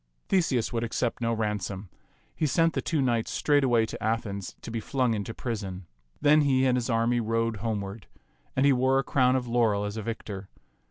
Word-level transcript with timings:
Theseus 0.29 0.73
would 0.73 0.83
ac 0.83 0.93
cept 0.97 1.21
no 1.21 1.31
ransom. 1.31 1.87
He 2.35 2.47
sent 2.47 2.73
the 2.73 2.81
two 2.81 3.03
knights 3.03 3.29
straightway 3.29 3.85
to 3.85 4.01
Athens 4.01 4.55
to 4.63 4.71
be 4.71 4.79
flung 4.79 5.13
into 5.13 5.31
prison. 5.31 5.85
Then 6.19 6.41
he 6.41 6.65
and 6.65 6.75
his 6.75 6.89
army 6.89 7.19
rode 7.19 7.57
homeward, 7.57 8.07
and 8.55 8.65
he 8.65 8.73
wore 8.73 8.97
a 8.97 9.03
crow^n 9.03 9.35
of 9.35 9.45
laurel 9.47 9.85
as 9.85 9.97
a 9.97 10.01
victor. 10.01 10.49